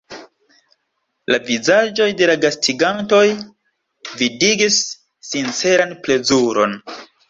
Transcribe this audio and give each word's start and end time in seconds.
La 1.31 1.37
vizaĝoj 1.49 2.09
de 2.23 2.31
la 2.33 2.37
gastigantoj 2.47 3.23
vidigis 4.25 4.83
sinceran 5.33 5.99
plezuron. 6.07 6.81